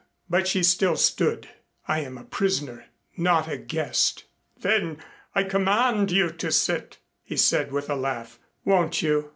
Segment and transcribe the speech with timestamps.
[0.27, 1.47] But she still stood.
[1.87, 2.85] "I am a prisoner,
[3.17, 4.23] not a guest."
[4.59, 4.97] "Then
[5.35, 8.39] I command you to sit," he said with a laugh.
[8.65, 9.29] "Won't you?"